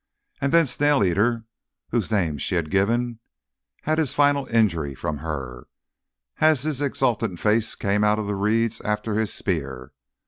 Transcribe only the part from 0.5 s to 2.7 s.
then the Snail eater, whose name she